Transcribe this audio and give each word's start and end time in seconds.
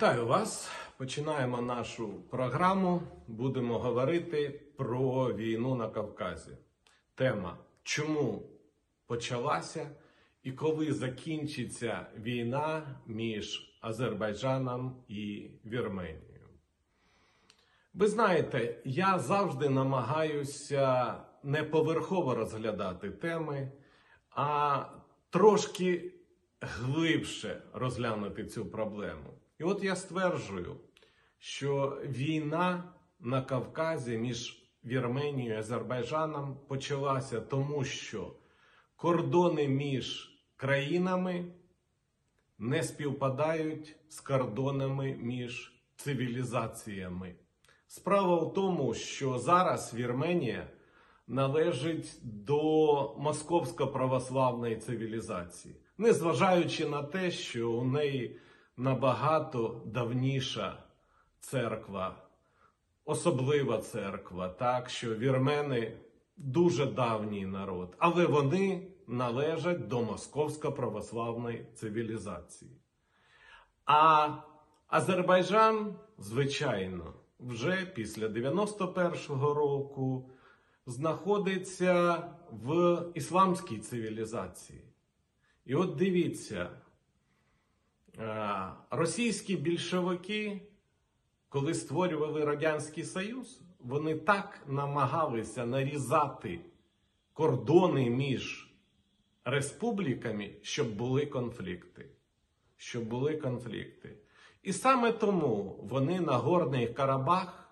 Вітаю 0.00 0.26
вас. 0.26 0.70
Починаємо 0.96 1.60
нашу 1.60 2.22
програму. 2.30 3.02
Будемо 3.26 3.78
говорити 3.78 4.60
про 4.76 5.34
війну 5.34 5.74
на 5.74 5.88
Кавказі. 5.88 6.50
Тема 7.14 7.58
чому 7.82 8.42
почалася 9.06 9.90
і 10.42 10.52
коли 10.52 10.92
закінчиться 10.92 12.06
війна 12.16 12.82
між 13.06 13.78
Азербайджаном 13.80 15.04
і 15.08 15.50
Вірменією. 15.64 16.48
Ви 17.94 18.06
знаєте, 18.06 18.82
я 18.84 19.18
завжди 19.18 19.68
намагаюся 19.68 21.14
не 21.42 21.64
поверхово 21.64 22.34
розглядати 22.34 23.10
теми, 23.10 23.72
а 24.30 24.84
трошки 25.30 26.12
глибше 26.60 27.62
розглянути 27.72 28.44
цю 28.44 28.66
проблему. 28.66 29.39
І 29.60 29.64
от 29.64 29.84
я 29.84 29.96
стверджую, 29.96 30.76
що 31.38 31.98
війна 32.04 32.84
на 33.20 33.42
Кавказі 33.42 34.18
між 34.18 34.62
Вірменією 34.84 35.54
і 35.54 35.58
Азербайджаном 35.58 36.56
почалася 36.68 37.40
тому, 37.40 37.84
що 37.84 38.32
кордони 38.96 39.68
між 39.68 40.38
країнами 40.56 41.44
не 42.58 42.82
співпадають 42.82 43.96
з 44.08 44.20
кордонами 44.20 45.16
між 45.20 45.82
цивілізаціями. 45.96 47.34
Справа 47.86 48.36
в 48.36 48.54
тому, 48.54 48.94
що 48.94 49.38
зараз 49.38 49.94
Вірменія 49.94 50.68
належить 51.26 52.18
до 52.22 52.62
московсько-православної 53.18 54.76
цивілізації, 54.76 55.74
незважаючи 55.98 56.88
на 56.88 57.02
те, 57.02 57.30
що 57.30 57.70
у 57.70 57.84
неї 57.84 58.40
набагато 58.80 59.82
давніша 59.86 60.82
церква, 61.40 62.16
особлива 63.04 63.78
церква, 63.78 64.48
так 64.48 64.90
що 64.90 65.14
вірмени 65.14 65.96
дуже 66.36 66.86
давній 66.86 67.46
народ, 67.46 67.96
але 67.98 68.26
вони 68.26 68.86
належать 69.06 69.88
до 69.88 70.00
московсько-православної 70.00 71.64
цивілізації. 71.74 72.70
А 73.84 74.28
Азербайджан, 74.88 75.94
звичайно, 76.18 77.14
вже 77.40 77.86
після 77.94 78.26
91-го 78.28 79.54
року 79.54 80.30
знаходиться 80.86 82.24
в 82.50 82.98
ісламській 83.14 83.78
цивілізації. 83.78 84.84
І 85.64 85.74
от 85.74 85.96
дивіться, 85.96 86.70
російські 88.90 89.56
більшовики, 89.56 90.60
коли 91.48 91.74
створювали 91.74 92.44
Радянський 92.44 93.04
Союз, 93.04 93.60
вони 93.80 94.14
так 94.14 94.60
намагалися 94.66 95.66
нарізати 95.66 96.60
кордони 97.32 98.10
між 98.10 98.74
республіками, 99.44 100.50
щоб 100.62 100.96
були 100.96 101.26
конфлікти. 101.26 102.10
Щоб 102.76 103.04
були 103.04 103.36
конфлікти. 103.36 104.16
І 104.62 104.72
саме 104.72 105.12
тому 105.12 105.80
вони 105.82 106.20
на 106.20 106.36
Горний 106.36 106.92
Карабах, 106.92 107.70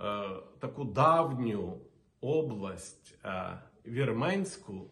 е, 0.00 0.28
таку 0.58 0.84
давню 0.84 1.80
область 2.20 3.18
е, 3.24 3.58
Вірменську, 3.86 4.90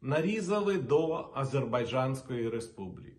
нарізали 0.00 0.78
до 0.78 1.30
Азербайджанської 1.34 2.48
республіки. 2.48 3.13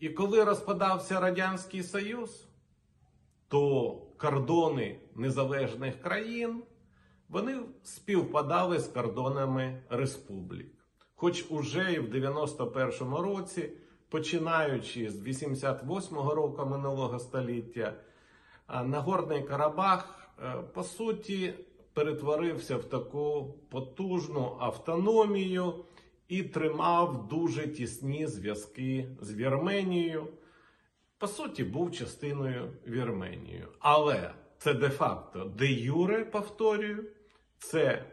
І 0.00 0.08
коли 0.08 0.44
розпадався 0.44 1.20
Радянський 1.20 1.82
Союз, 1.82 2.48
то 3.48 3.90
кордони 4.16 5.00
незалежних 5.14 6.00
країн 6.00 6.62
вони 7.28 7.60
співпадали 7.82 8.78
з 8.78 8.88
кордонами 8.88 9.82
республік. 9.90 10.72
Хоч 11.14 11.50
уже 11.50 11.92
і 11.92 11.98
в 11.98 12.14
91-му 12.14 13.22
році, 13.22 13.70
починаючи 14.08 15.10
з 15.10 15.26
88-го 15.26 16.34
року 16.34 16.66
минулого 16.66 17.18
століття, 17.18 17.94
Нагорний 18.84 19.42
Карабах, 19.42 20.28
е, 20.42 20.54
по 20.74 20.82
суті, 20.82 21.54
перетворився 21.92 22.76
в 22.76 22.84
таку 22.84 23.54
потужну 23.70 24.56
автономію 24.60 25.84
і 26.28 26.42
тримав 26.42 27.28
дуже 27.28 27.68
тісні 27.68 28.26
зв'язки 28.26 29.08
з 29.20 29.34
Вірменією. 29.34 30.28
По 31.18 31.26
суті, 31.26 31.64
був 31.64 31.92
частиною 31.92 32.72
Вірменії. 32.86 33.64
Але 33.78 34.34
це 34.58 34.74
де-факто, 34.74 35.44
де 35.44 35.66
Юре, 35.66 36.24
повторюю, 36.24 37.04
це 37.58 38.04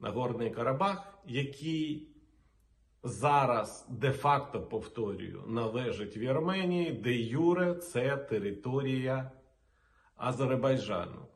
Нагорний 0.00 0.50
Карабах, 0.50 1.18
який 1.26 2.08
зараз 3.02 3.86
де-факто 3.90 4.62
повторюю, 4.62 5.44
належить 5.46 6.16
Вірменії, 6.16 6.92
де 6.92 7.12
Юре 7.14 7.74
це 7.74 8.16
територія 8.16 9.30
Азербайджану. 10.16 11.26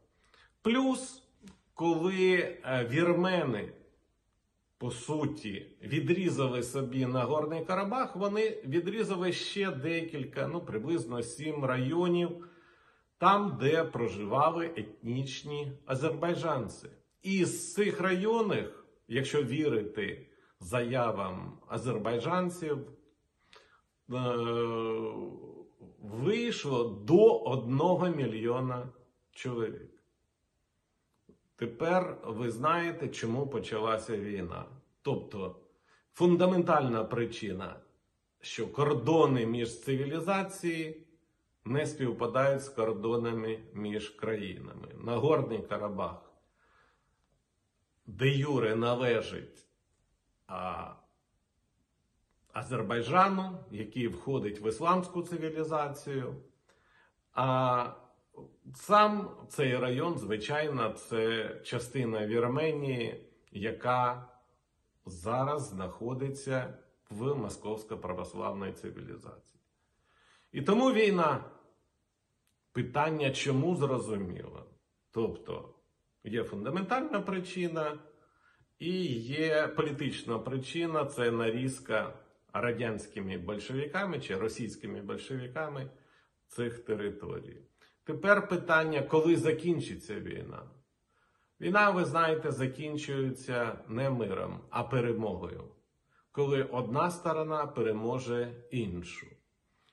Плюс 0.62 1.24
коли 1.74 2.34
е, 2.36 2.86
вірмени, 2.90 3.72
по 4.84 4.90
суті, 4.90 5.66
відрізали 5.82 6.62
собі 6.62 7.06
Нагорний 7.06 7.64
Карабах, 7.64 8.16
вони 8.16 8.50
відрізали 8.64 9.32
ще 9.32 9.70
декілька, 9.70 10.46
ну 10.46 10.60
приблизно 10.60 11.22
сім 11.22 11.64
районів, 11.64 12.48
там, 13.18 13.58
де 13.60 13.84
проживали 13.84 14.66
етнічні 14.76 15.72
азербайджанці. 15.86 16.88
І 17.22 17.44
з 17.44 17.74
цих 17.74 18.00
районів, 18.00 18.84
якщо 19.08 19.42
вірити 19.42 20.26
заявам 20.60 21.58
азербайджанців, 21.68 22.78
е, 22.78 22.92
вийшло 26.02 26.84
до 26.84 27.38
одного 27.38 28.08
мільйона 28.08 28.88
чоловік. 29.32 30.03
Тепер 31.56 32.16
ви 32.24 32.50
знаєте, 32.50 33.08
чому 33.08 33.46
почалася 33.46 34.16
війна. 34.16 34.64
Тобто 35.02 35.56
фундаментальна 36.14 37.04
причина, 37.04 37.76
що 38.40 38.68
кордони 38.68 39.46
між 39.46 39.80
цивілізацією 39.82 40.94
не 41.64 41.86
співпадають 41.86 42.62
з 42.62 42.68
кордонами 42.68 43.58
між 43.72 44.10
країнами. 44.10 44.88
Нагорний 44.94 45.62
Карабах, 45.62 46.32
де 48.06 48.28
Юре 48.28 48.76
належить 48.76 49.66
Азербайджану, 52.52 53.58
який 53.70 54.08
входить 54.08 54.60
в 54.60 54.64
ісламську 54.68 55.22
цивілізацію. 55.22 56.34
А 57.32 57.86
Сам 58.74 59.36
цей 59.48 59.76
район, 59.78 60.18
звичайно, 60.18 60.90
це 60.90 61.50
частина 61.64 62.26
Вірменії, 62.26 63.30
яка 63.52 64.28
зараз 65.06 65.68
знаходиться 65.68 66.78
в 67.10 67.34
Московсько-православній 67.34 68.72
цивілізації. 68.72 69.60
І 70.52 70.62
тому 70.62 70.92
війна, 70.92 71.44
питання 72.72 73.30
чому 73.30 73.76
зрозуміло. 73.76 74.66
Тобто 75.10 75.74
є 76.24 76.44
фундаментальна 76.44 77.20
причина 77.20 77.98
і 78.78 79.04
є 79.16 79.68
політична 79.68 80.38
причина 80.38 81.04
це 81.04 81.30
нарізка 81.30 82.18
радянськими 82.52 83.38
большевиками 83.38 84.20
чи 84.20 84.36
російськими 84.36 85.02
большевиками 85.02 85.90
цих 86.48 86.78
територій. 86.78 87.62
Тепер 88.04 88.48
питання, 88.48 89.02
коли 89.02 89.36
закінчиться 89.36 90.20
війна. 90.20 90.62
Війна, 91.60 91.90
ви 91.90 92.04
знаєте, 92.04 92.52
закінчується 92.52 93.78
не 93.88 94.10
миром, 94.10 94.60
а 94.70 94.84
перемогою, 94.84 95.64
коли 96.32 96.62
одна 96.62 97.10
сторона 97.10 97.66
переможе 97.66 98.64
іншу. 98.70 99.26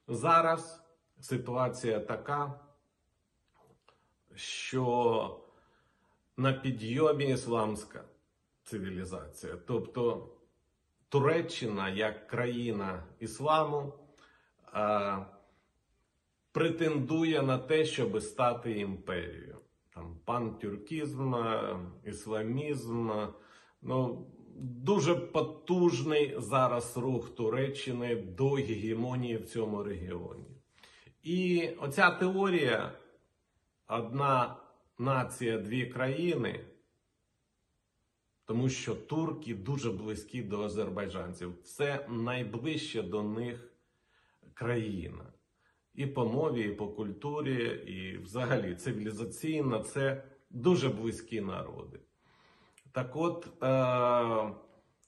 Зараз 0.07 0.83
ситуація 1.19 1.99
така, 1.99 2.59
що 4.35 5.45
на 6.37 6.53
підйомі 6.53 7.25
ісламська 7.25 8.03
цивілізація, 8.63 9.57
тобто 9.67 10.29
Туреччина 11.09 11.89
як 11.89 12.27
країна 12.27 13.03
ісламу 13.19 13.93
претендує 16.51 17.41
на 17.41 17.57
те, 17.57 17.85
щоб 17.85 18.21
стати 18.21 18.79
імперією. 18.79 19.57
Там 19.93 20.19
пантюркізм, 20.25 21.35
ісламізм, 22.05 23.11
ну 23.81 24.27
дуже 24.61 25.15
потужний 25.15 26.35
зараз 26.37 26.97
рух 26.97 27.35
Туреччини 27.35 28.15
до 28.15 28.49
гегемонії 28.49 29.37
в 29.37 29.45
цьому 29.45 29.83
регіоні. 29.83 30.45
І 31.23 31.69
оця 31.79 32.11
теорія 32.11 32.91
одна 33.87 34.55
нація, 34.97 35.57
дві 35.57 35.85
країни, 35.85 36.65
тому 38.45 38.69
що 38.69 38.95
турки 38.95 39.55
дуже 39.55 39.91
близькі 39.91 40.41
до 40.41 40.61
азербайджанців. 40.61 41.63
Це 41.63 42.07
найближче 42.09 43.01
до 43.01 43.23
них 43.23 43.73
країна. 44.53 45.33
І 45.95 46.05
по 46.05 46.25
мові, 46.25 46.61
і 46.61 46.73
по 46.73 46.87
культурі, 46.87 47.63
і 47.87 48.17
взагалі 48.17 48.75
цивілізаційно 48.75 49.79
це 49.79 50.23
дуже 50.49 50.89
близькі 50.89 51.41
народи. 51.41 51.99
Так 52.91 53.15
от, 53.15 53.63
е- 53.63 54.53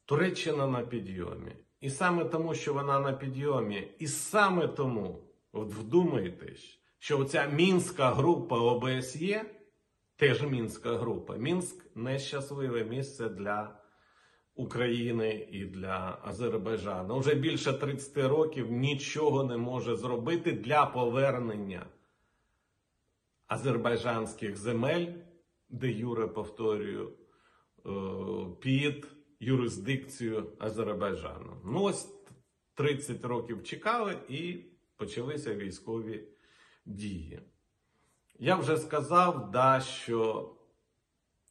Туреччина 0.06 0.68
на 0.68 0.82
підйомі. 0.82 1.56
І 1.82 1.90
саме 1.90 2.26
тому, 2.26 2.56
що 2.56 2.74
вона 2.74 3.00
на 3.00 3.14
підйомі, 3.14 3.88
і 4.00 4.08
саме 4.08 4.68
тому, 4.68 5.24
от 5.52 5.74
вдумайтесь, 5.74 6.80
що 7.00 7.20
оця 7.20 7.46
мінська 7.48 8.12
група 8.12 8.60
ОБСЄ, 8.60 9.46
теж 10.16 10.44
мінська 10.44 10.98
група, 10.98 11.36
Мінськ 11.36 11.96
нещасливе 11.96 12.84
місце 12.84 13.30
для 13.30 13.83
України 14.56 15.48
і 15.52 15.66
для 15.66 16.20
Азербайджану. 16.24 17.20
Вже 17.20 17.36
більше 17.36 17.74
30 17.74 18.18
років 18.18 18.72
нічого 18.72 19.44
не 19.44 19.58
може 19.58 19.96
зробити 19.96 20.52
для 20.52 20.86
повернення 20.86 21.86
азербайджанських 23.48 24.58
земель, 24.58 25.08
де 25.70 25.92
Юре 25.92 26.28
повторюю, 26.28 27.14
е, 27.86 27.90
під 28.60 29.08
юрисдикцію 29.40 30.54
Азербайджану. 30.60 31.62
Ну, 31.66 31.84
ось 31.84 32.10
30 32.74 33.26
років 33.26 33.64
чекали 33.64 34.18
і 34.30 34.66
почалися 34.96 35.56
військові 35.56 36.24
дії. 36.86 37.42
Я 38.40 38.56
вже 38.56 38.78
сказав, 38.78 39.52
да, 39.52 39.80
що 39.80 40.50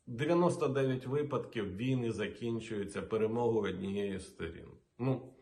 99 0.07 1.07
випадків 1.07 1.77
війни 1.77 2.13
закінчуються 2.13 3.03
перемогою 3.03 3.75
однієї 3.75 4.19
з 4.19 4.27
сторін. 4.27 4.69
Ну, 4.99 5.35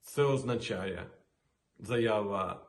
це 0.00 0.22
означає 0.22 1.06
заява 1.78 2.66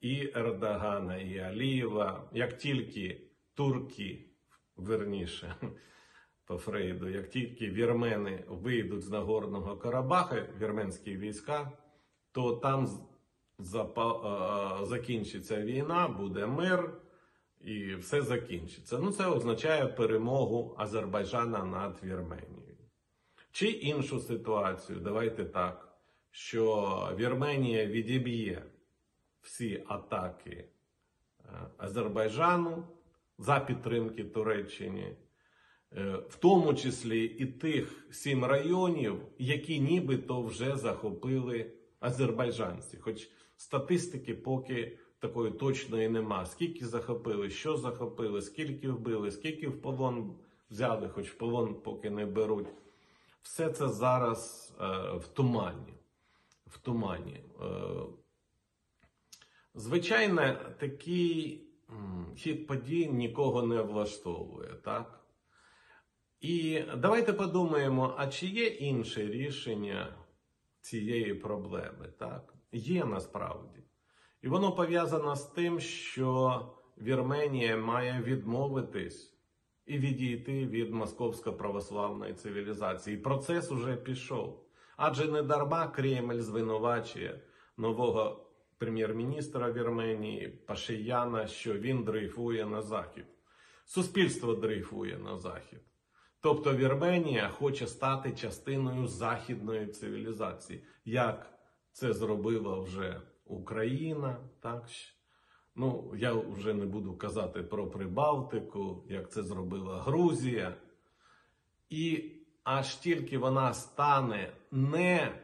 і 0.00 0.30
Ердогана, 0.34 1.16
і 1.16 1.38
Алієва. 1.38 2.28
Як 2.32 2.58
тільки 2.58 3.20
турки, 3.54 4.30
верніше, 4.76 5.54
по 6.46 6.56
Фрейду, 6.56 7.08
як 7.08 7.30
тільки 7.30 7.70
вірмени 7.70 8.44
вийдуть 8.48 9.02
з 9.02 9.10
Нагорного 9.10 9.76
Карабаха, 9.76 10.46
вірменські 10.60 11.16
війська, 11.16 11.72
то 12.32 12.56
там 12.56 12.88
закінчиться 14.82 15.62
війна, 15.62 16.08
буде 16.08 16.46
мир 16.46 17.00
і 17.66 17.94
все 17.94 18.22
закінчиться. 18.22 18.98
Ну, 18.98 19.10
це 19.10 19.26
означає 19.26 19.86
перемогу 19.86 20.74
Азербайджана 20.78 21.64
над 21.64 22.00
Вірменією. 22.04 22.76
Чи 23.52 23.66
іншу 23.66 24.20
ситуацію, 24.20 25.00
давайте 25.00 25.44
так, 25.44 25.98
що 26.30 27.16
Вірменія 27.18 27.86
відіб'є 27.86 28.62
всі 29.40 29.84
атаки 29.88 30.50
е, 30.50 30.68
Азербайджану 31.76 32.84
за 33.38 33.60
підтримки 33.60 34.24
Туреччині, 34.24 35.16
е, 35.92 36.16
в 36.28 36.36
тому 36.36 36.74
числі 36.74 37.24
і 37.24 37.46
тих 37.46 38.06
сім 38.10 38.44
районів, 38.44 39.20
які 39.38 39.80
нібито 39.80 40.42
вже 40.42 40.76
захопили 40.76 41.72
азербайджанці. 42.00 42.96
Хоч 42.96 43.28
статистики 43.56 44.34
поки 44.34 44.98
такої 45.24 45.52
точної 45.52 46.08
нема. 46.08 46.46
Скільки 46.46 46.86
захопили, 46.86 47.50
що 47.50 47.76
захопили, 47.76 48.42
скільки 48.42 48.90
вбили, 48.90 49.30
скільки 49.30 49.68
в 49.68 49.82
полон 49.82 50.36
взяли, 50.70 51.08
хоч 51.08 51.30
в 51.30 51.34
полон 51.34 51.74
поки 51.74 52.10
не 52.10 52.26
беруть. 52.26 52.66
Все 53.42 53.70
це 53.70 53.88
зараз 53.88 54.72
е, 54.80 54.84
в 55.16 55.28
тумані. 55.28 55.94
В 56.66 56.78
тумані. 56.78 57.40
Е, 57.60 57.66
Звичайно, 59.74 60.56
такий 60.78 61.60
хід 62.36 62.66
подій 62.66 63.06
нікого 63.06 63.62
не 63.62 63.82
влаштовує, 63.82 64.74
так? 64.74 65.24
І 66.40 66.82
давайте 66.96 67.32
подумаємо, 67.32 68.14
а 68.18 68.26
чи 68.26 68.46
є 68.46 68.66
інше 68.66 69.26
рішення 69.26 70.16
цієї 70.80 71.34
проблеми? 71.34 72.12
Так? 72.18 72.54
Є 72.72 73.04
насправді. 73.04 73.84
І 74.44 74.48
воно 74.48 74.72
пов'язано 74.72 75.36
з 75.36 75.44
тим, 75.44 75.80
що 75.80 76.60
Вірменія 76.98 77.76
має 77.76 78.22
відмовитись 78.22 79.34
і 79.86 79.98
відійти 79.98 80.66
від 80.66 80.94
московсько-православної 80.94 82.34
цивілізації. 82.34 83.16
І 83.16 83.20
процес 83.20 83.70
уже 83.72 83.96
пішов. 83.96 84.64
Адже 84.96 85.32
не 85.32 85.42
дарма 85.42 85.88
Кремль 85.88 86.40
звинувачує 86.40 87.40
нового 87.76 88.46
прем'єр-міністра 88.78 89.72
Вірменії 89.72 90.48
Пашияна, 90.48 91.46
що 91.46 91.74
він 91.74 92.04
дрейфує 92.04 92.66
на 92.66 92.82
захід. 92.82 93.26
Суспільство 93.84 94.54
дрейфує 94.54 95.18
на 95.18 95.36
захід. 95.36 95.80
Тобто 96.40 96.74
Вірменія 96.74 97.48
хоче 97.48 97.86
стати 97.86 98.32
частиною 98.32 99.06
західної 99.06 99.86
цивілізації, 99.86 100.84
як 101.04 101.50
це 101.92 102.12
зробила 102.12 102.78
вже 102.78 103.20
Україна, 103.44 104.38
так? 104.60 104.84
Ну, 105.76 106.12
я 106.16 106.32
вже 106.32 106.74
не 106.74 106.86
буду 106.86 107.16
казати 107.16 107.62
про 107.62 107.90
Прибалтику, 107.90 109.04
як 109.08 109.32
це 109.32 109.42
зробила 109.42 110.02
Грузія. 110.02 110.76
І 111.90 112.32
аж 112.64 112.96
тільки 112.96 113.38
вона 113.38 113.74
стане 113.74 114.52
не 114.70 115.40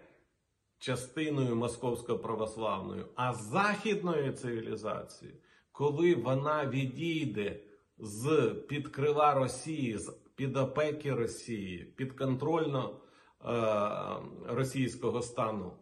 частиною 0.78 1.56
московсько-православної, 1.56 3.06
а 3.14 3.32
західної 3.32 4.32
цивілізації, 4.32 5.34
коли 5.72 6.14
вона 6.14 6.66
відійде 6.66 7.60
з 7.98 8.54
під 8.68 8.88
крила 8.88 9.34
Росії, 9.34 9.98
з 9.98 10.10
під 10.34 10.56
опеки 10.56 11.14
Росії, 11.14 11.84
під 11.84 12.12
контрольно 12.12 13.00
е, 13.44 15.22
стану, 15.22 15.72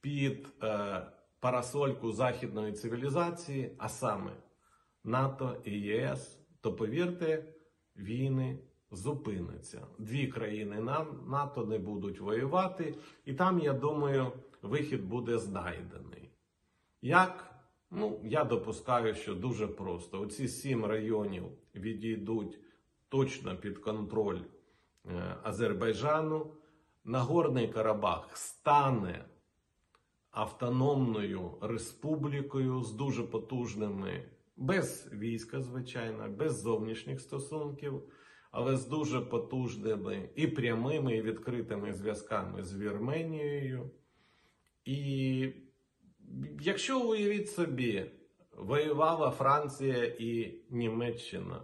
під 0.00 0.48
е, 0.62 1.06
парасольку 1.40 2.12
західної 2.12 2.72
цивілізації, 2.72 3.74
а 3.78 3.88
саме 3.88 4.32
НАТО 5.04 5.56
і 5.64 5.80
ЄС, 5.80 6.38
то 6.60 6.74
повірте, 6.74 7.44
війни 7.96 8.58
зупиняться. 8.90 9.86
Дві 9.98 10.26
країни 10.26 10.80
НАТО 11.26 11.66
не 11.66 11.78
будуть 11.78 12.20
воювати, 12.20 12.94
і 13.24 13.34
там, 13.34 13.58
я 13.58 13.72
думаю, 13.72 14.32
вихід 14.62 15.04
буде 15.04 15.38
знайдений. 15.38 16.30
Як? 17.02 17.44
Ну, 17.90 18.20
я 18.24 18.44
допускаю, 18.44 19.14
що 19.14 19.34
дуже 19.34 19.66
просто. 19.66 20.20
Оці 20.20 20.48
сім 20.48 20.84
районів 20.84 21.44
відійдуть 21.74 22.58
точно 23.08 23.56
під 23.56 23.78
контроль 23.78 24.40
е, 25.06 25.36
Азербайджану. 25.42 26.54
Нагорний 27.04 27.68
Карабах 27.68 28.36
стане 28.36 29.24
автономною 30.38 31.58
республікою 31.60 32.82
з 32.82 32.92
дуже 32.92 33.22
потужними, 33.22 34.24
без 34.56 35.10
війська, 35.12 35.60
звичайно, 35.60 36.28
без 36.28 36.60
зовнішніх 36.60 37.20
стосунків, 37.20 38.02
але 38.50 38.76
з 38.76 38.86
дуже 38.86 39.20
потужними 39.20 40.30
і 40.36 40.46
прямими, 40.46 41.16
і 41.16 41.22
відкритими 41.22 41.92
зв'язками 41.92 42.62
з 42.62 42.76
Вірменією. 42.76 43.90
І 44.84 45.52
якщо 46.60 47.00
уявіть 47.00 47.50
собі, 47.50 48.10
воювала 48.56 49.30
Франція 49.30 50.04
і 50.04 50.60
Німеччина 50.70 51.62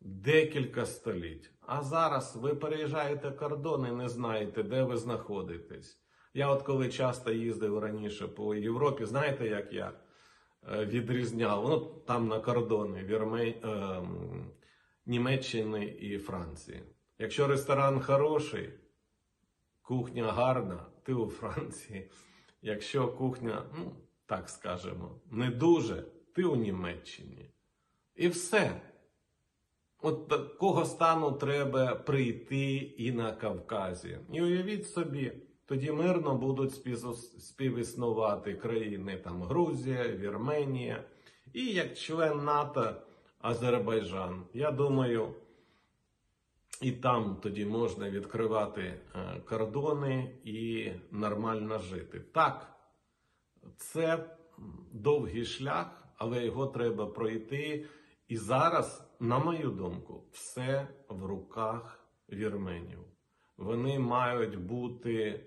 декілька 0.00 0.86
століть. 0.86 1.50
А 1.60 1.82
зараз 1.82 2.36
ви 2.36 2.54
переїжджаєте 2.54 3.30
кордон 3.30 3.86
і 3.86 3.92
не 3.92 4.08
знаєте, 4.08 4.62
де 4.62 4.82
ви 4.82 4.96
знаходитесь. 4.96 6.05
Я 6.36 6.48
от 6.48 6.62
коли 6.62 6.88
часто 6.88 7.32
їздив 7.32 7.78
раніше 7.78 8.28
по 8.28 8.54
Європі, 8.54 9.04
знаєте, 9.04 9.48
як 9.48 9.72
я 9.72 9.92
е, 10.72 10.84
відрізняв? 10.84 11.68
Ну, 11.68 11.78
там 12.06 12.28
на 12.28 12.40
кордони 12.40 13.04
Вірме... 13.04 13.44
е, 13.44 14.02
Німеччини 15.06 15.84
і 15.84 16.18
Франції. 16.18 16.82
Якщо 17.18 17.46
ресторан 17.46 18.00
хороший, 18.00 18.70
кухня 19.82 20.32
гарна, 20.32 20.86
ти 21.02 21.14
у 21.14 21.30
Франції. 21.30 22.10
Якщо 22.62 23.08
кухня, 23.08 23.62
ну, 23.78 23.96
так 24.26 24.48
скажемо, 24.48 25.20
не 25.30 25.50
дуже, 25.50 26.04
ти 26.34 26.44
у 26.44 26.56
Німеччині. 26.56 27.50
І 28.14 28.28
все. 28.28 28.80
От 29.98 30.28
такого 30.28 30.84
стану 30.84 31.32
треба 31.32 31.94
прийти 31.94 32.74
і 32.76 33.12
на 33.12 33.32
Кавказі. 33.32 34.18
І 34.32 34.42
уявіть 34.42 34.90
собі, 34.90 35.32
тоді 35.66 35.92
мирно 35.92 36.34
будуть 36.34 36.74
співіснувати 37.38 38.54
країни 38.54 39.16
там 39.16 39.42
Грузія, 39.42 40.08
Вірменія 40.08 41.04
і 41.52 41.66
як 41.66 41.98
член 41.98 42.44
НАТО 42.44 42.94
Азербайджан. 43.38 44.42
Я 44.54 44.70
думаю, 44.70 45.34
і 46.82 46.92
там 46.92 47.36
тоді 47.42 47.66
можна 47.66 48.10
відкривати 48.10 48.82
е, 48.82 49.00
кордони 49.48 50.38
і 50.44 50.90
нормально 51.10 51.78
жити. 51.78 52.20
Так, 52.20 52.76
це 53.76 54.36
довгий 54.92 55.44
шлях, 55.44 56.08
але 56.16 56.44
його 56.44 56.66
треба 56.66 57.06
пройти. 57.06 57.86
І 58.28 58.36
зараз, 58.36 59.10
на 59.20 59.38
мою 59.38 59.70
думку, 59.70 60.24
все 60.32 60.88
в 61.08 61.24
руках 61.24 62.00
вірменів. 62.32 62.98
Вони 63.56 63.98
мають 63.98 64.58
бути 64.58 65.46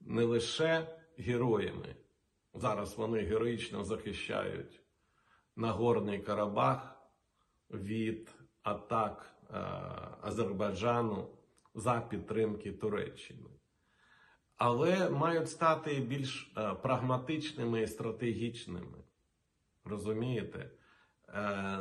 не 0.00 0.24
лише 0.24 0.86
героями. 1.18 1.96
Зараз 2.54 2.98
вони 2.98 3.20
героїчно 3.20 3.84
захищають 3.84 4.82
Нагорний 5.56 6.18
Карабах 6.18 6.96
від 7.70 8.34
атак 8.62 9.34
е, 9.50 9.54
Азербайджану 10.20 11.28
за 11.74 12.00
підтримки 12.00 12.72
Туреччини. 12.72 13.50
Але 14.56 15.10
мають 15.10 15.50
стати 15.50 16.00
більш 16.00 16.52
е, 16.56 16.74
прагматичними 16.74 17.82
і 17.82 17.86
стратегічними. 17.86 19.04
Розумієте? 19.84 20.70
Е, 21.28 21.78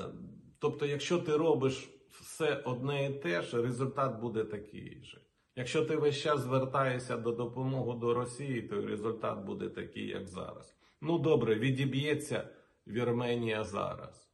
тобто, 0.59 0.85
якщо 0.85 1.19
ти 1.19 1.38
робиш 1.38 1.89
все 2.09 2.55
одне 2.55 3.05
і 3.05 3.13
те 3.13 3.41
ж, 3.41 3.61
результат 3.61 4.19
буде 4.19 4.43
такий 4.43 5.03
же. 5.03 5.21
Якщо 5.60 5.86
ти 5.86 5.96
весь 5.96 6.18
час 6.18 6.39
звертаєшся 6.39 7.18
до 7.18 7.32
допомоги 7.32 8.00
до 8.00 8.13
Росії, 8.13 8.62
то 8.62 8.82
результат 8.82 9.46
буде 9.46 9.70
такий, 9.70 10.08
як 10.08 10.28
зараз. 10.28 10.75
Ну 11.01 11.20
добре, 11.20 11.56
відіб'ється 11.56 12.50
Вірменія 12.88 13.63
зараз. 13.63 14.32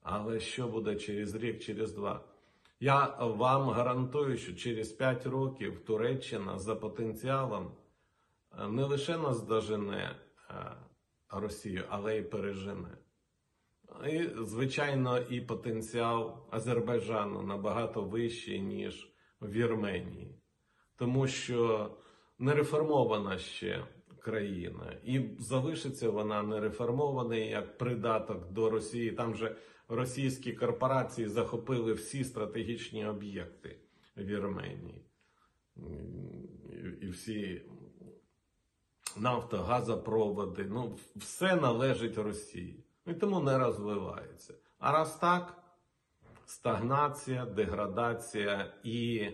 Але 0.00 0.40
що 0.40 0.68
буде 0.68 0.96
через 0.96 1.34
рік, 1.34 1.62
через 1.62 1.92
два? 1.92 2.24
Я 2.80 3.16
вам 3.20 3.68
гарантую, 3.68 4.36
що 4.36 4.54
через 4.54 4.92
5 4.92 5.26
років 5.26 5.84
Туреччина 5.84 6.58
за 6.58 6.76
потенціалом 6.76 7.72
е, 8.58 8.68
не 8.68 8.84
лише 8.84 9.18
наздожене 9.18 10.16
е, 10.50 10.54
Росію, 11.30 11.84
але 11.88 12.16
й 12.16 12.22
пережене. 12.22 12.98
І, 14.06 14.28
звичайно, 14.40 15.18
і 15.18 15.40
потенціал 15.40 16.46
Азербайджану 16.50 17.42
набагато 17.42 18.02
вищий, 18.02 18.60
ніж 18.60 19.12
в 19.40 19.50
Вірменії, 19.50 20.42
тому 20.96 21.26
що 21.26 21.90
не 22.38 22.54
реформована 22.54 23.38
ще 23.38 23.84
країна, 24.18 24.96
і 25.04 25.20
залишиться 25.38 26.10
вона 26.10 26.42
не 26.42 26.60
реформованою 26.60 27.48
як 27.48 27.78
придаток 27.78 28.52
до 28.52 28.70
Росії. 28.70 29.12
Там 29.12 29.34
же 29.34 29.56
російські 29.88 30.52
корпорації 30.52 31.28
захопили 31.28 31.92
всі 31.92 32.24
стратегічні 32.24 33.06
об'єкти 33.06 33.76
Вірменії. 34.16 35.02
І 37.00 37.08
всі 37.08 37.62
нафто, 39.16 39.56
газопроводи, 39.56 40.66
ну 40.70 40.98
все 41.16 41.56
належить 41.56 42.18
Росії. 42.18 42.84
І 43.06 43.14
тому 43.14 43.40
не 43.40 43.58
розвивається. 43.58 44.54
А 44.78 44.92
раз 44.92 45.16
так, 45.16 45.62
стагнація, 46.46 47.46
деградація 47.46 48.74
і 48.84 49.30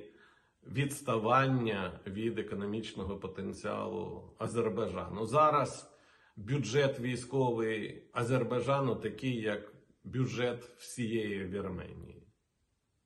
відставання 0.67 2.01
від 2.07 2.39
економічного 2.39 3.17
потенціалу 3.17 4.35
Азербайджану. 4.39 5.27
Зараз 5.27 5.93
бюджет 6.37 7.01
військовий 7.01 8.05
Азербайджану 8.13 8.97
такий, 8.97 9.41
як 9.41 9.73
бюджет 10.05 10.65
всієї 10.79 11.45
Вірменії. 11.45 12.27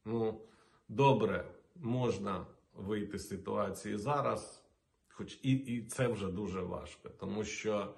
Ну, 0.05 0.41
добре, 0.89 1.45
можна 1.77 2.47
вийти 2.75 3.19
з 3.19 3.29
ситуації 3.29 3.97
зараз, 3.97 4.65
хоч 5.09 5.39
і, 5.43 5.53
і 5.53 5.87
це 5.87 6.09
вже 6.09 6.27
дуже 6.27 6.61
важко, 6.61 7.09
тому 7.09 7.45
що 7.45 7.95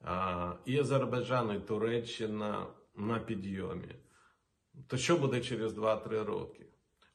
а, 0.00 0.52
і 0.64 0.78
Азербайджан, 0.78 1.56
і 1.56 1.60
Туреччина 1.60 2.66
на 2.96 3.18
підйомі. 3.18 3.94
То 4.86 4.96
що 4.96 5.16
буде 5.16 5.40
через 5.40 5.72
2-3 5.78 6.24
роки? 6.24 6.66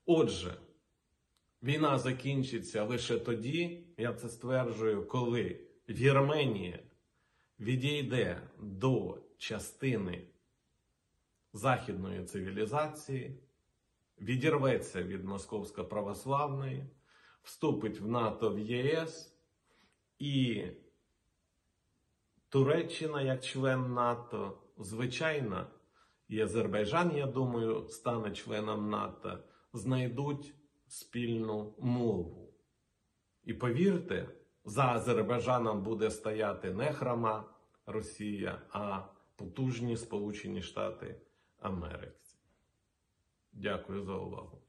Отже, 0.05 0.53
війна 1.63 1.99
закінчиться 1.99 2.83
лише 2.83 3.19
тоді, 3.19 3.87
я 3.97 4.13
це 4.13 4.29
стверджую, 4.29 5.07
коли 5.07 5.59
Вірменія 5.89 6.79
відійде 7.59 8.41
до 8.59 9.17
частини 9.37 10.27
західної 11.53 12.23
цивілізації, 12.25 13.39
відірветься 14.21 15.03
від 15.03 15.25
московсько-православної, 15.25 16.85
вступить 17.43 17.99
в 17.99 18.07
НАТО 18.07 18.53
в 18.53 18.59
ЄС 18.59 19.37
і 20.19 20.63
Туреччина 22.49 23.21
як 23.21 23.43
член 23.43 23.93
НАТО, 23.93 24.57
звичайно, 24.77 25.67
і 26.27 26.41
Азербайджан, 26.41 27.17
я 27.17 27.25
думаю, 27.25 27.87
стане 27.87 28.31
членом 28.31 28.89
НАТО, 28.89 29.37
знайдуть 29.73 30.53
спільну 30.91 31.75
мову. 31.79 32.53
І 33.43 33.53
повірте, 33.53 34.29
за 34.65 34.83
Азербайджаном 34.83 35.83
буде 35.83 36.11
стояти 36.11 36.71
не 36.71 36.93
храма 36.93 37.53
Росія, 37.85 38.61
а 38.69 39.01
потужні 39.35 39.97
Сполучені 39.97 40.61
Штати 40.61 41.21
Америки. 41.59 42.11
Дякую 43.53 44.03
за 44.03 44.13
увагу. 44.15 44.60